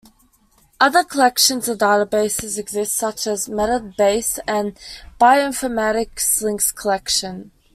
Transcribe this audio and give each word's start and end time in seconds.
Other 0.79 1.03
collections 1.03 1.67
of 1.69 1.77
databases 1.77 2.57
exist 2.57 2.95
such 2.95 3.27
as 3.27 3.47
MetaBase 3.47 4.39
and 4.47 4.73
the 4.75 4.81
Bioinformatics 5.19 6.41
Links 6.41 6.71
Collection. 6.71 7.51